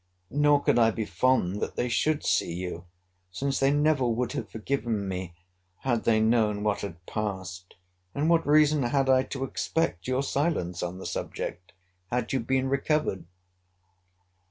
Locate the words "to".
9.21-9.43